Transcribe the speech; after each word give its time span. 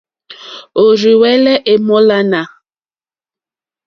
Òrzì 0.83 1.11
hwɛ́lɛ́ 1.19 1.61
èmólánà. 1.71 2.41